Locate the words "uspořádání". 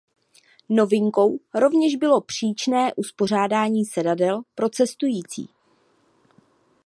2.95-3.85